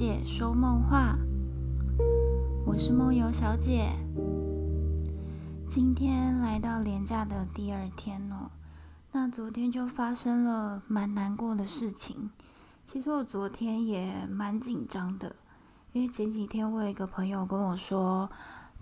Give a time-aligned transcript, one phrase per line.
[0.00, 1.14] 姐说梦话。
[2.64, 3.92] 我是梦游小姐。
[5.68, 8.50] 今天来到廉假的第二天哦，
[9.12, 12.30] 那昨天就发生了蛮难过的事情。
[12.82, 15.36] 其实我昨天也蛮紧张的，
[15.92, 18.30] 因为前几天我有一个朋友跟我说，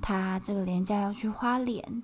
[0.01, 2.01] 他这个廉假要去花莲，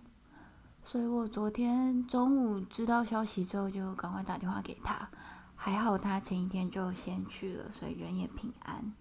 [0.82, 5.08] 所以我昨天中午知道消息之后，就赶快打电话给他。
[5.54, 8.92] 还好他前一天就先去了，所以人也平安。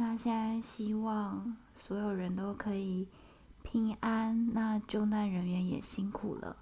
[0.00, 3.08] 那现在希望所有人都可以
[3.64, 6.56] 平安，那救难人员也辛苦了。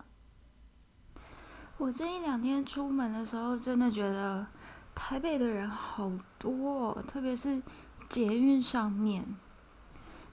[1.77, 4.47] 我这一两天出门的时候，真的觉得
[4.95, 7.63] 台北的人好多，特别是
[8.09, 9.37] 捷运上面，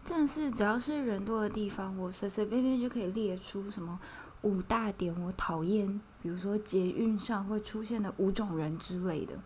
[0.07, 3.99] 但是只要是人多的地方，我随随便便就可以列出什么
[4.43, 5.99] 五大点我讨厌。
[6.21, 9.37] 比如说捷运上会出现的五种人之类的，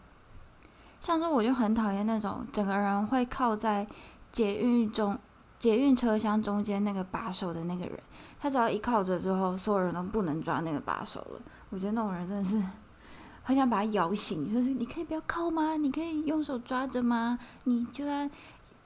[1.00, 3.86] 像是我就很讨厌那种整个人会靠在
[4.32, 5.18] 捷运中
[5.60, 8.00] 捷运车厢中间那个把手的那个人，
[8.40, 11.42] 他只要一靠着之后，所有人都不能抓那个把手了。
[11.70, 12.62] 我觉得那种人真的是
[13.44, 15.76] 很想把他摇醒，就是你可以不要靠吗？
[15.76, 17.40] 你可以用手抓着吗？
[17.64, 18.30] 你就算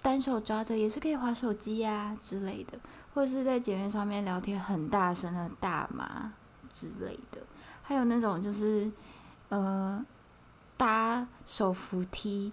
[0.02, 2.80] 单手抓着也是可以划手机呀之类的，
[3.14, 6.32] 或者是在捷运上面聊天很大声的大骂
[6.74, 7.42] 之类的。
[7.84, 8.90] 还有那种就是，
[9.50, 10.04] 呃，
[10.82, 12.52] 搭手扶梯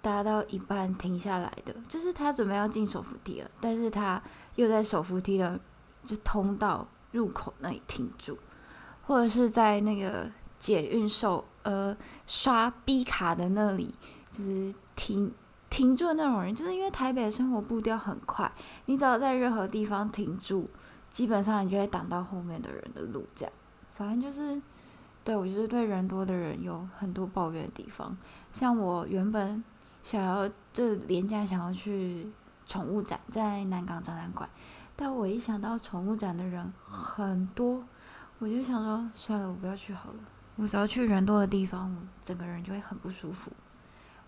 [0.00, 4.22] 搭到一半停下来的，就是他准备要进手扶梯了，但是他
[4.54, 5.60] 又在手扶梯的
[6.06, 8.38] 就通道入口那里停住，
[9.02, 10.26] 或者是在那个
[10.58, 11.94] 捷运手呃
[12.26, 13.94] 刷 B 卡的那里
[14.30, 15.30] 就是停
[15.68, 18.50] 停住的那种人，就是因为台北的生活步调很快，
[18.86, 20.66] 你只要在任何地方停住，
[21.10, 23.52] 基本上你就会挡到后面的人的路，这样，
[23.94, 24.62] 反正就是。
[25.26, 28.16] 对，我就是对人多的人有很多抱怨的地方。
[28.52, 29.64] 像我原本
[30.00, 32.30] 想要这连假想要去
[32.64, 34.48] 宠物展，在南港展览馆，
[34.94, 37.82] 但我一想到宠物展的人很多，
[38.38, 40.18] 我就想说算了，我不要去好了。
[40.54, 43.50] 我只要去人多的地方，我整个人就会很不舒服。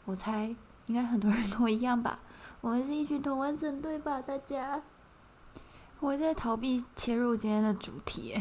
[0.04, 0.52] 我猜
[0.86, 2.18] 应该很多人跟我一样吧，
[2.60, 4.20] 我们是一群同温层对吧？
[4.20, 4.82] 大家，
[6.00, 8.36] 我在逃避切入今天的主题，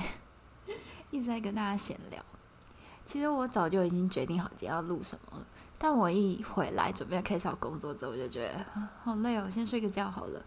[1.11, 2.25] 一直在跟大家闲聊。
[3.07, 5.45] 其实我早就已经决定好今天要录什么了，
[5.77, 8.65] 但我一回来准备开始要工作之后，我就觉得
[9.01, 10.43] 好累哦，先睡个觉好了。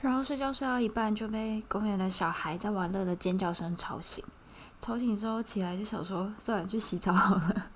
[0.00, 4.24] 然后睡觉睡到一半就被公园的小孩在玩乐的尖叫声吵醒，
[4.80, 7.66] 吵醒之后起来就想说算了，去洗澡好了。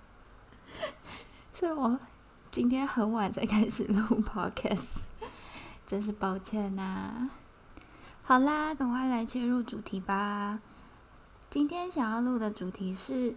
[1.53, 1.99] 所以我
[2.51, 5.03] 今天很晚才开始录 Podcast，
[5.87, 7.29] 真是抱歉呐。
[8.23, 10.59] 好啦，赶快来切入主题吧。
[11.51, 13.37] 今天想要录的主题是。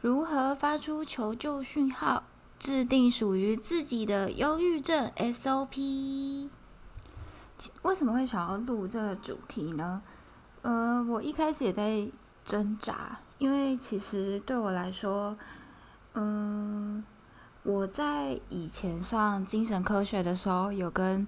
[0.00, 2.24] 如何发出求救讯号？
[2.58, 6.48] 制定属于自己的忧郁症 SOP。
[7.82, 10.02] 为什么会想要录这个主题呢？
[10.62, 12.08] 呃，我一开始也在
[12.44, 15.36] 挣扎，因为其实对我来说，
[16.14, 17.04] 嗯，
[17.62, 21.26] 我在以前上精神科学的时候，有跟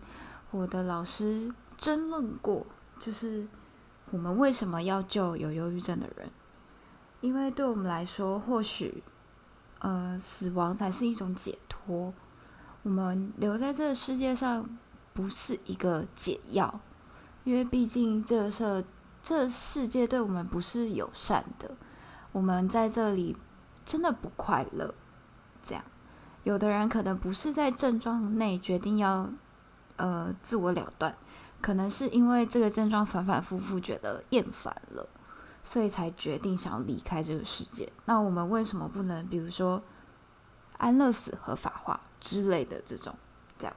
[0.50, 2.66] 我的老师争论过，
[2.98, 3.46] 就是
[4.10, 6.30] 我们为什么要救有忧郁症的人。
[7.20, 9.02] 因为对我们来说，或许，
[9.80, 12.12] 呃，死亡才是一种解脱。
[12.82, 14.78] 我们留在这个世界上
[15.12, 16.80] 不是一个解药，
[17.44, 18.84] 因为毕竟这个世
[19.20, 21.72] 这世界对我们不是友善的。
[22.30, 23.36] 我们在这里
[23.84, 24.94] 真的不快乐。
[25.60, 25.84] 这样，
[26.44, 29.28] 有的人可能不是在症状内决定要
[29.96, 31.14] 呃自我了断，
[31.60, 35.08] 可能是因为这个症状反反复复觉得厌烦了。
[35.62, 37.92] 所以才决定想要离开这个世界。
[38.06, 39.83] 那我们为什么不能，比如说
[40.78, 43.15] 安乐死合法化之类的这种？
[43.59, 43.77] 这样。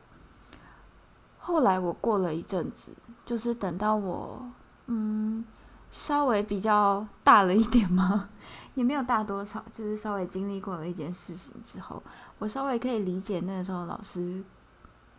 [1.38, 2.91] 后来我过了一阵子，
[3.25, 4.50] 就是等到我
[4.85, 5.44] 嗯
[5.89, 8.29] 稍微比较大了一点嘛，
[8.75, 12.01] 也没有大多少，就是稍微经历过了一件事情之后，
[12.39, 14.41] 我稍微可以理解那个时候老师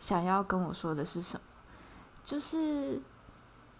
[0.00, 1.42] 想要跟我说的是什么，
[2.24, 3.02] 就是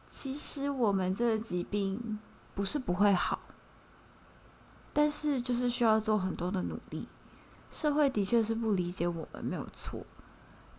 [0.06, 2.18] 其实我们这个疾病。
[2.54, 3.40] 不是不会好，
[4.92, 7.08] 但是就是需要做很多的努力。
[7.70, 10.04] 社会的确是不理解我们，没有错。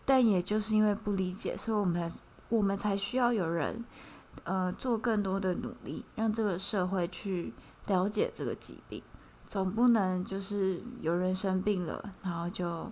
[0.06, 2.12] 但也就是因为不理解，所以我们
[2.50, 3.84] 我们才需要有人，
[4.44, 7.54] 呃，做更多的努力，让这个社会去
[7.88, 9.02] 了解这个疾病。
[9.48, 12.92] 总不能就是有人生病了，然后就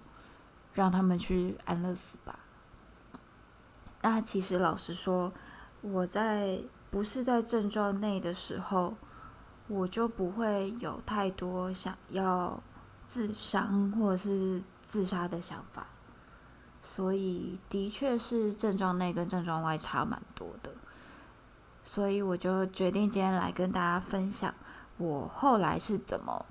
[0.74, 2.39] 让他们去安乐死吧。
[4.01, 5.31] 那其实老实说，
[5.81, 6.63] 我在。
[6.91, 8.95] 不是在症状内的时候，
[9.67, 12.61] 我就不会有太多想要
[13.07, 15.88] 自伤或者是自杀的想法，
[16.83, 20.73] 所以的确是症状内跟症状外差蛮多的。
[21.81, 24.53] 所以我就决定今天来跟大家分享
[24.97, 26.45] 我后来是怎么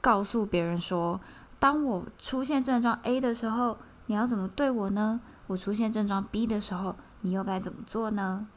[0.00, 1.20] 告诉别人说，
[1.58, 5.20] 当我出现症状 A 的时候，你要怎么对我呢？
[5.46, 8.48] 我出现症状 B 的时候，你又该怎么做呢？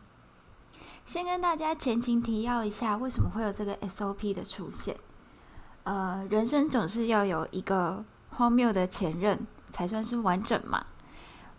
[1.06, 4.96] 先跟大家前情提要一下，为什么会有这个 SOP 的出现？
[5.84, 10.86] 呃，人生总是要有一个荒谬的前任才算是完整嘛。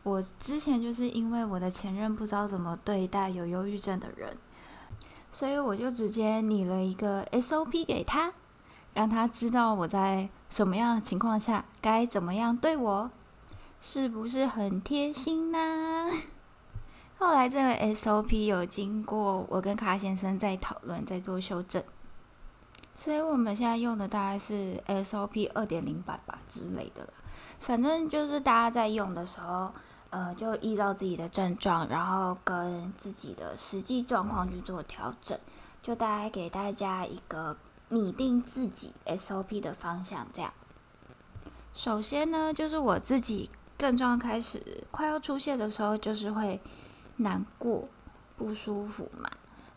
[0.03, 4.37] 我之前就是因为我的前任不知道怎么对待有忧郁症的人，
[5.31, 8.33] 所以我就直接拟了一个 SOP 给他，
[8.95, 13.11] 让他知道我在什么样的情况下该怎么样对我，
[13.81, 16.11] 是不是很贴心呢？
[17.25, 21.83] 后来这个 SOP 有经过我跟卡先生在讨论，在做修正，
[22.95, 27.11] 所以我们现在用的大概是 SOP 二点零版吧之类的啦。
[27.61, 29.73] 反正就是大家在用的时候，
[30.11, 35.41] 呃，就依照自己的症状，然后跟自己的实际状况去做调整，
[35.83, 37.57] 就大概给大家一个
[37.89, 40.27] 拟定自己 SOP 的方向。
[40.35, 40.53] 这样，
[41.73, 43.49] 首先呢，就是我自己
[43.79, 46.61] 症状开始快要出现的时候，就是会。
[47.17, 47.89] 难过、
[48.37, 49.31] 不舒服嘛，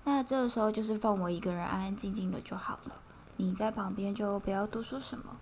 [0.03, 2.93] 那这个时候就是放我一个人安安静静的就好了。
[3.37, 5.37] 你在旁边就不要多说什么，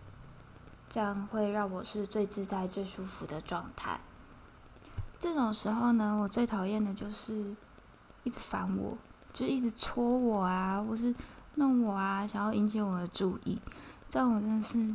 [0.89, 3.99] 这样会让我是最自在、最舒服的状态。
[5.17, 7.55] 这种时候呢，我最讨厌的就是
[8.23, 8.97] 一直烦我，
[9.33, 11.15] 就一直戳我啊，或是
[11.55, 13.61] 弄我啊，想要引起我的注意。
[14.09, 14.93] 这样我真的是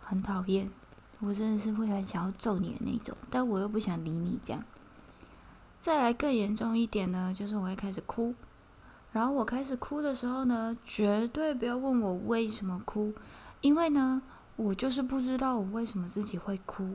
[0.00, 0.70] 很讨厌，
[1.20, 4.62] 我真的是会很想要揍你的那种，但我又不想理你这样。
[5.82, 8.32] 再来更严重一点呢，就是我会开始哭，
[9.10, 13.12] 然后我开始哭的时候呢，绝对不要问我为什么哭，
[13.60, 14.22] 因为呢，
[14.54, 16.94] 我就是不知道我为什么自己会哭。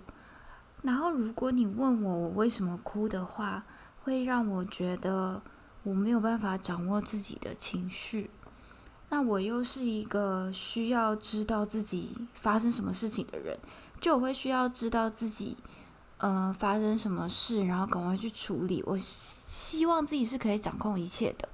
[0.84, 3.66] 然后如果你问我我为什么哭的话，
[4.04, 5.42] 会让我觉得
[5.84, 8.30] 我没有办法掌握自己的情绪。
[9.10, 13.60] 那我又是一个需要知道自己发生什么事情的人，
[14.00, 15.58] 就我会需要知道自己。
[16.18, 18.84] 呃，发生什么事，然后赶快去处理。
[18.88, 21.48] 我希望自己是可以掌控一切的，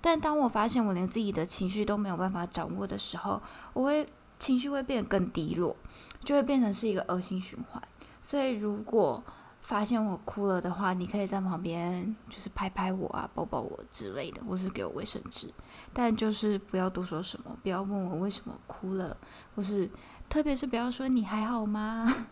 [0.00, 3.40] 但当我发现我连自己的情绪都没有办法掌握的时候，
[3.72, 4.06] 我会
[4.38, 5.74] 情绪会变得更低落，
[6.22, 7.82] 就会变成是一个恶性循环。
[8.22, 9.22] 所以，如果
[9.62, 15.48] 发现我哭了的话，你可以在旁边就是拍拍我啊，抱抱我之类的，或是给我卫生纸，
[15.94, 19.16] 但就是不要多说什么，不要问我为什么哭了，
[19.54, 19.90] 或是
[20.28, 22.26] 特别是不要说你还好吗？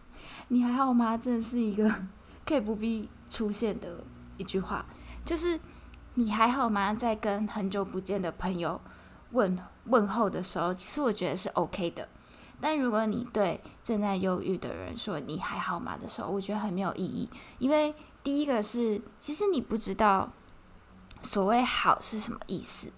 [0.49, 1.17] 你还好吗？
[1.17, 1.93] 这是一个
[2.45, 4.03] 可以不必出现的
[4.37, 4.85] 一句话，
[5.25, 5.59] 就是
[6.15, 6.95] 你还好吗？
[6.95, 8.81] 在跟很久不见的朋友
[9.33, 12.09] 问问候的时候，其实我觉得是 OK 的。
[12.61, 17.29] 但如果你对正在忧郁的人说你还好吗的时候，我觉得很没有意义。
[17.59, 20.33] 因为第一个是，其实你不知道
[21.23, 22.91] 所谓好是什么意思，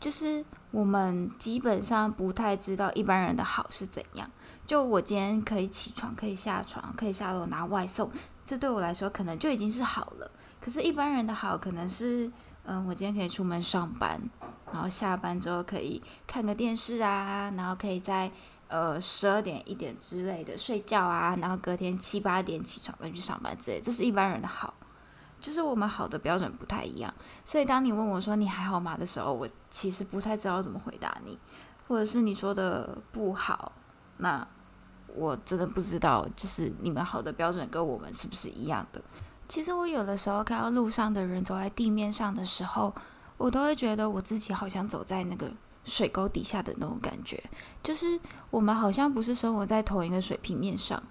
[0.00, 4.30] 就是我们基本上不太知道一般人的好是怎样。
[4.66, 8.10] 就我今天可以起床，可以下床，可以下楼拿外送，
[8.44, 10.30] 这对我来说可能就已经是好了。
[10.60, 12.30] 可是，一般人的好可能是，
[12.64, 14.18] 嗯，我今天可以出门上班，
[14.72, 18.30] 然后下班之后可以看个电视啊，然后可以在
[18.68, 24.72] 呃十二点一点之类的睡觉啊，然后隔天七八点起床再去上班之类，这是一般人的好。
[25.44, 31.38] 就是我们好的标准不太一样，所以当你问我说你还好吗的时候，我其实不太知道怎么回答你，
[31.86, 33.70] 或者是你说的不好。
[34.16, 34.48] 那
[35.14, 39.02] 我真的不知道，就是你们好的标准跟我们是不是一样的？
[39.46, 42.90] 其实我有的时候看到路上的人走在地面上的时候，
[43.36, 45.52] 我都会觉得我自己好像走在那个
[45.84, 47.44] 水沟底下的那种感觉，
[47.82, 51.02] 就是我们好像不是生活在同一个水平面上。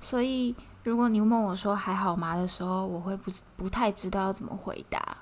[0.00, 5.18] 所以，如果你问我说还好吗的时候，我会不不太知道要怎么回答，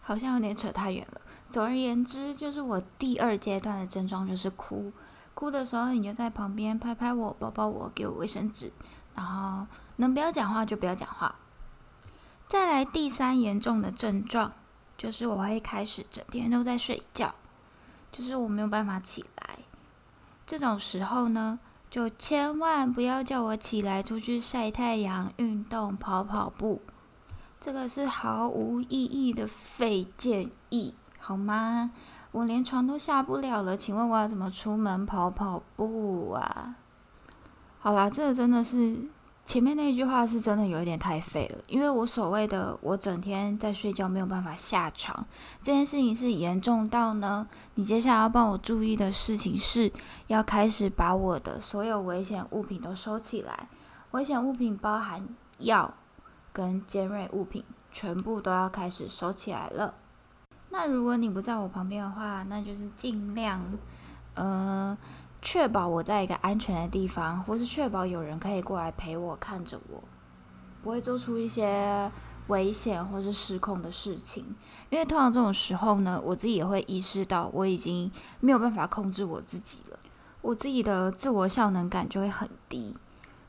[0.00, 1.20] 好像有点扯太远了。
[1.50, 4.92] 总而言之，就是我第二阶段的症状就是哭。
[5.34, 8.72] 哭的时候，你就在旁边拍拍我、抱抱我、给我卫生纸，
[9.14, 11.36] 然后能不要讲话就不要讲话。
[12.48, 14.52] 再来第三严重的症状，
[14.96, 17.34] 就是我会开始整天都在睡觉，
[18.10, 19.58] 就是我没有办法起来。
[20.46, 21.58] 这种时候呢，
[21.88, 26.82] 就千万不要叫我起来出去晒太阳、运动、跑跑步，
[27.58, 31.92] 这个是毫无意义的废建议，好吗？
[32.32, 36.76] 我连床都下不了了，请问我要怎么出门跑跑步啊？
[37.78, 39.08] 好啦，这个真的是
[39.46, 45.24] 前面那句话是真的有一点太废了，因为我所谓的我整天在睡觉没有办法下床
[45.62, 49.90] 这件事情是严重到呢，你接下来要帮我注意的事情是
[50.26, 53.68] 要开始把我的所有危险物品都收起来，
[54.10, 55.24] 危险物品包含
[55.60, 55.94] 药
[56.52, 57.62] 跟尖锐物品，
[57.92, 59.94] 全部都要开始收起来了。
[60.70, 63.62] 那如果你不在我旁边的话，那就是尽量，
[64.34, 64.98] 呃。
[65.46, 70.02] 确保我在一个安全的地方，或是确保有人可以过来陪我，看着我，
[70.82, 72.10] 不会做出一些
[72.48, 74.56] 危险或是失控的事情。
[74.90, 78.10] 因为通常这种时候呢，我自己也会意识到我已经
[78.40, 79.96] 没有办法控制我自己了，
[80.42, 82.96] 我自己的自我效能感就会很低。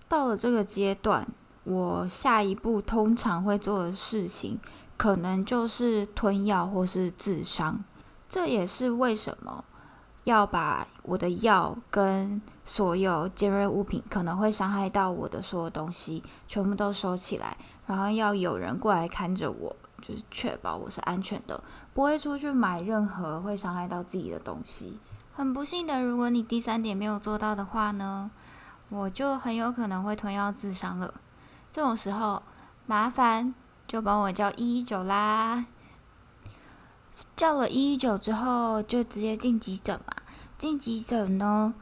[0.08, 1.28] 到了这个阶段，
[1.64, 4.60] 我下一步通常会做的事情，
[4.98, 7.84] 可能就是吞药或是自伤。
[8.30, 9.66] 这也是为什么。
[10.28, 17.56] 要把我的药跟所有尖锐物品可能会伤害到我的所有东西全部都收起来，
[17.86, 25.00] 然后要有人过来看着我，就是确保我是安全的，不会出去买任何会伤害到自己的东西。
[25.34, 28.30] 很不幸的，如果你第三点没有做到的话呢，
[28.90, 31.14] 我就很有可能会吞药自伤了。
[31.72, 32.44] 这种时候，
[32.86, 33.56] 麻烦
[33.88, 35.64] 就帮我叫一一九啦。
[37.36, 40.14] 叫了一一九之后，就直接进急诊嘛。
[40.58, 41.74] 进急诊呢，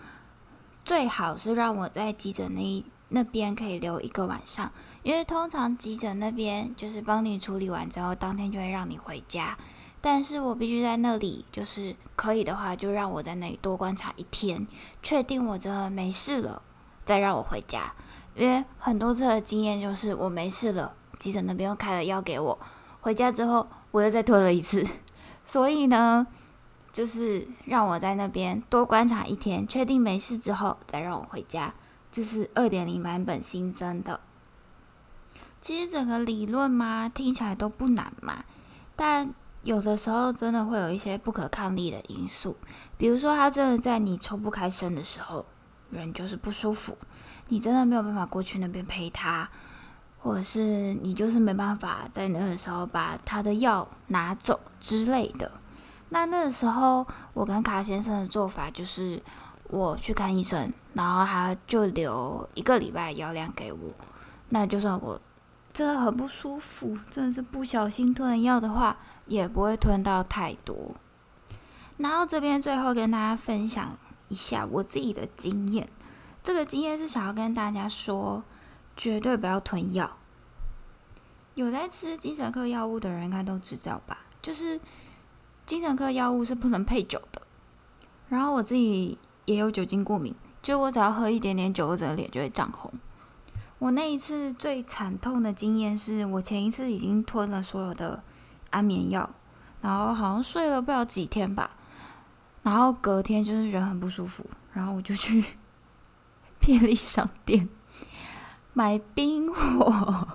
[0.84, 4.72] 最好是让我在急诊那一那边可以留一个晚上，
[5.04, 9.58] 因为通常急诊那边就是帮你处理完之后，当天就会让你回家。
[10.02, 14.68] 但是我必须在那里，就是可以的话，就让我在那里多观察一天，
[15.02, 16.62] 确定我真的没事了，
[17.04, 17.92] 再让我回家。
[18.36, 22.60] 因为很多次的经验就是我没事了，急诊那边又开了药给我，
[23.02, 24.86] 回家之后我又再拖了一次。
[25.46, 26.28] 所以呢，
[26.92, 31.74] 就是让我在那边多观察一天，确定没事之后再让我回家。
[32.12, 34.20] 这是二点零版本新增的。
[35.62, 38.44] 其实整个理论嘛，听起来都不难嘛，
[38.96, 39.34] 但
[39.64, 42.56] 有的时候真的会有一些不可抗力的因素，
[42.98, 45.46] 比如说他真的在你抽不开身的时候，
[45.90, 46.98] 人就是不舒服，
[47.50, 49.50] 你真的没有办法过去那边陪他。
[50.26, 55.52] 或者是你就是没办法在那个时候把他的药拿走之类的，
[56.10, 57.06] 那那个时候
[57.36, 59.22] 我跟卡先生的做法就是
[59.68, 63.92] 我去看医生，然后他就留一个礼拜药量给我。
[64.50, 65.22] 那就算我
[65.72, 70.96] 真的很不舒服，真的是不小心吞了药的话，也不会吞到太多。
[71.98, 73.96] 然后这边最后跟大家分享
[74.30, 75.88] 一下我自己的经验，
[76.42, 78.44] 这个经验是想要跟大家说。
[78.96, 80.18] 绝对不要吞药。
[81.54, 84.20] 有在吃精神科药物的人应该都知道吧？
[84.42, 84.80] 就是
[85.66, 87.42] 精神科药物是不能配酒的。
[88.28, 92.92] 然后我自己也有酒精过敏，就我只要喝一点点酒，我整个脸就会涨红。
[93.78, 98.24] 我那一次最惨痛的经验是我前一次已经吞了所有的
[98.72, 99.30] 安眠药，
[99.82, 101.72] 然后好像睡了不了几天吧，
[102.64, 105.44] 然后隔天就是人很不舒服，然后我就去
[106.60, 107.70] 便利商店。
[108.78, 110.28] 买冰火，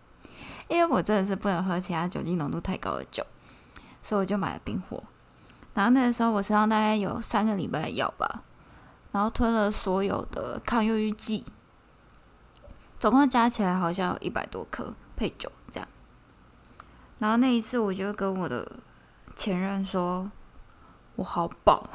[0.66, 3.22] 因为我真的是不能喝其他酒精浓度太高的酒，
[4.02, 5.04] 所以我就买了冰火。
[5.74, 8.42] 然后那个时候我身上大概有三个礼拜的药吧，
[9.12, 11.44] 然后吞了所有的抗忧郁剂，
[12.98, 15.86] 总共加起来好像有一百多颗配酒这样。
[17.18, 18.72] 然后那一次我就跟我的
[19.36, 20.30] 前任说，
[21.16, 21.90] 我好饱，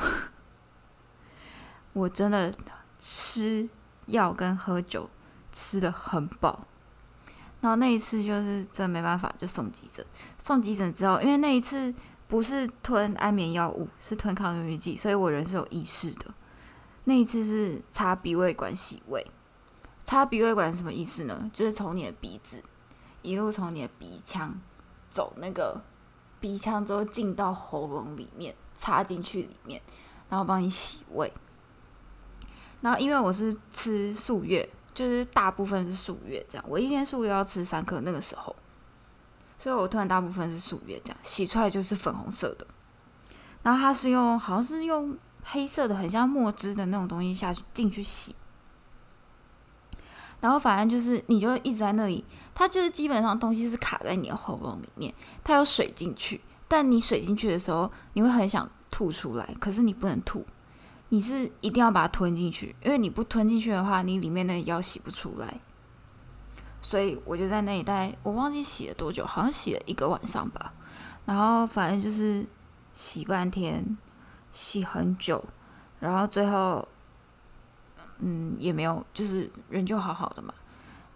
[1.94, 2.54] 我真的
[3.00, 3.68] 吃
[4.06, 5.10] 药跟喝酒。
[5.60, 6.68] 吃的很饱，
[7.62, 10.06] 然后那一次就是真的没办法，就送急诊。
[10.38, 11.92] 送急诊之后，因为那一次
[12.28, 16.32] 不是吞安眠药物，是吞抗忧郁剂，所以我人是有意识的。
[17.06, 19.26] 那一次是插鼻胃管洗胃，
[20.06, 21.50] 插鼻胃管什么意思呢？
[21.52, 22.62] 就是从你的鼻子
[23.24, 24.62] 一路从你的鼻腔
[25.10, 25.82] 走，那个
[26.40, 29.82] 鼻腔之后进到喉咙里面，插进去里面，
[30.30, 31.34] 然后帮你洗胃。
[32.82, 34.70] 然后因为我是吃素月。
[34.98, 38.56] 就是大部分是素月这样，我一天素月要吃三颗那个时候，
[39.60, 42.66] 所以我吞大部分是素月这样，洗出来就是粉红色的。
[43.62, 48.34] 然后它是用好像是用黑色的很像墨汁的那种东西下去进去洗，
[50.42, 52.26] 然后反正就是你就一直在那里，
[52.56, 55.14] 它就是基本上东西是卡在你的喉咙里面，
[55.44, 60.44] 它有水进去，但你水进去的时候你会很想吐出来，可是你不能吐。
[61.10, 65.60] 你是一定要把它吞进去，因为你不吞进去的话，你里面的药洗不出来。
[66.82, 70.74] 所以我就在那一带，我忘记洗了多久，好像洗了一个晚上吧。
[71.26, 72.46] 然后反正就是
[72.94, 73.98] 洗半天，
[74.52, 75.44] 洗很久，
[76.00, 76.88] 然后最后，
[78.20, 80.54] 嗯，也没有，就是人就好好的嘛。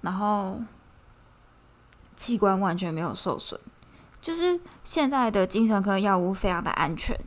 [0.01, 0.59] 然后
[2.15, 3.59] 器官完全没有受损。
[4.19, 7.17] 就是现在的精神科药物非常的安全，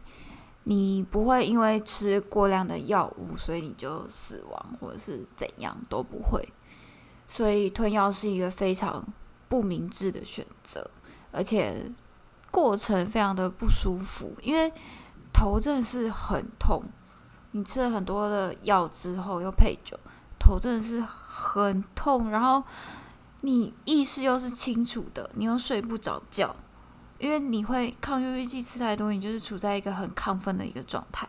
[0.64, 6.46] 你不会因为吃过量的药物，所以你就死亡或者是怎样都不会。
[7.28, 9.04] 所以吞药是一个非常
[9.48, 10.90] 不明智的选择，
[11.32, 11.90] 而且
[12.50, 14.72] 过程非常的不舒服，因为
[15.32, 16.82] 头真的是很痛。
[17.52, 19.98] 你吃了很多的药之后又配酒，
[20.38, 22.62] 头真的是很痛，然后
[23.42, 26.54] 你意识又是清楚的，你又睡不着觉。
[27.18, 31.26] 因为你会抗忧郁剂吃太多，你就是处在一个很亢奋的一个状态，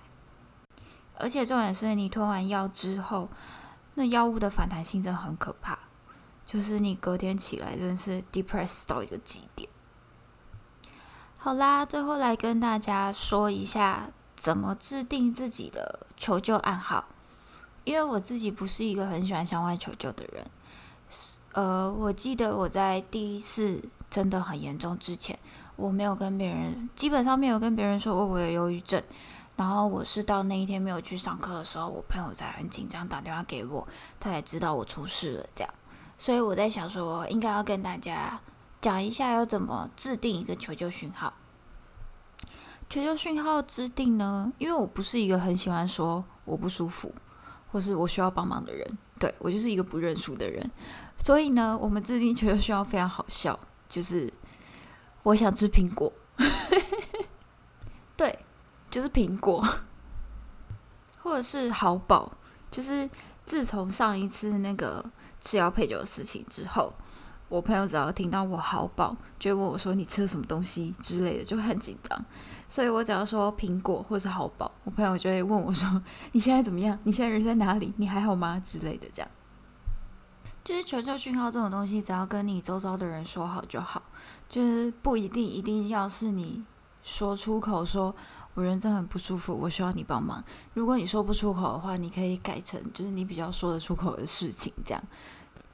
[1.18, 3.30] 而且重点是你吞完药之后，
[3.94, 5.78] 那药物的反弹性真的很可怕，
[6.46, 9.70] 就是你隔天起来真的是 depressed 到一个极点。
[11.38, 17.06] 好啦，最后来跟大家说一下怎么制定自己的求救暗号，
[17.84, 20.46] 因为我自己不是一个很喜欢向外求救的人。
[21.54, 25.40] 呃，我记得我在第一次真的很严重之前。
[25.76, 29.02] 我没有跟别人，基本上没有跟别人说过我有忧郁症。
[29.58, 33.88] 然后我是到那一天没有去上课的时候，我朋友才很紧张打电话给我，
[34.20, 35.46] 他才知道我出事了。
[35.56, 35.74] 这样，
[36.18, 38.38] 所以我在想说，应该要跟大家
[38.82, 41.34] 讲一下要怎么制定一个求救讯号。
[42.90, 47.16] 求救讯号制定呢，因为我不是一个很喜欢说我不舒服
[47.72, 50.70] 或是我需要帮忙的人，对，我就是一个不认输的人。
[51.18, 54.32] 所以呢，我们制定求救讯号非常好笑，就是。
[55.26, 56.14] 我想吃苹果，
[58.16, 58.38] 对，
[58.92, 59.68] 就是苹果，
[61.24, 62.32] 或者是好饱，
[62.70, 63.10] 就是
[63.44, 65.04] 自从上一次那个
[65.42, 66.94] 吃药配酒的事情之后，
[67.50, 72.24] 我朋友只要听到我好饱，就会问我说，你吃了什么东西之类的，就会很紧张。
[72.70, 76.04] 所以我只要说苹果或者是好饱，我朋友就会问我说，
[76.34, 77.00] 你现在怎么样？
[77.04, 77.92] 你现在人在哪里？
[77.98, 78.62] 你还好吗？
[78.64, 79.32] 之类的，这样。
[80.66, 84.02] 就是求救讯号这种东西，只要跟你周遭的人说好就好，
[84.50, 86.66] 就是不一定一定要是你
[87.04, 88.16] 说出口说，
[88.56, 90.44] 我人真的很不舒服，我需要你帮忙。
[90.74, 95.04] 如果你说不出口的话，你可以改成就是你比较说得出口的事情，这样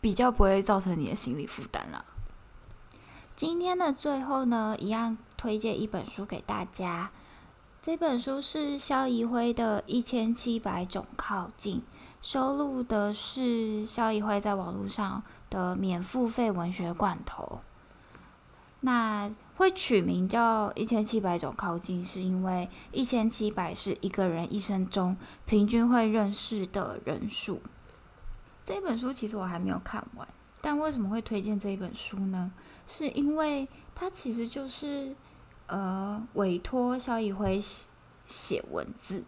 [0.01, 2.04] 比较不会造成你的心理负担啦。
[3.34, 7.12] 今天的最后呢，一样推荐一本书给大家，
[7.82, 11.77] 这本书是萧怡辉的《一千七百种靠近》。
[12.22, 17.60] 收录的是萧怡辉在网络上的免付费文学罐头。
[18.82, 27.62] 那会取名叫一千七百种靠近，是因为一千七百是一个人一生中平均会认识的人数。
[28.64, 30.28] 这本书其实我还没有看完，
[30.62, 32.52] 但为什么会推荐这一本书呢？
[32.88, 35.16] 是因为它其实就是
[35.68, 37.88] 呃委托萧怡辉写
[38.26, 39.24] 写文字。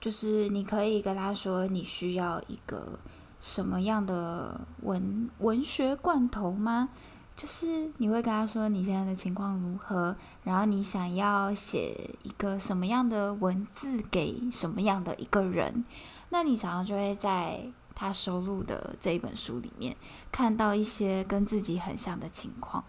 [0.00, 2.98] 就是你可以跟他说你需要一个
[3.38, 6.88] 什么样的文文学罐头吗？
[7.36, 15.84] 就是你会跟他说你现在的情况如何，然后你想要写一个什么样的文字给什么样的一个人，
[16.30, 17.62] 那你常常就会在
[17.94, 19.96] 他收录的这一本书里面
[20.30, 22.84] 看到一些跟自己很像的情况。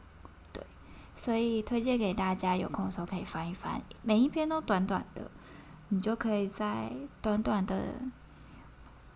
[0.52, 0.63] 对，
[1.15, 5.30] 所以推荐给大家，有空的时候可以翻一翻，每一篇都短短的。
[5.93, 7.95] 你就可以在短短的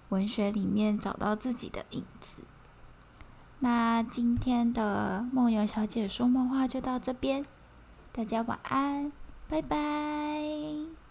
[0.09, 2.43] 文学里面找到自己的影子。
[3.59, 7.45] 那今天的梦游小姐说梦话就到这边，
[8.11, 9.09] 大家晚安，
[9.47, 11.04] 拜拜。